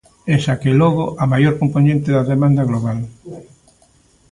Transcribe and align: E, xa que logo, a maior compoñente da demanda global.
E, 0.31 0.35
xa 0.43 0.55
que 0.61 0.71
logo, 0.81 1.03
a 1.23 1.25
maior 1.33 1.53
compoñente 1.61 2.09
da 2.15 2.27
demanda 2.31 2.67
global. 2.69 2.99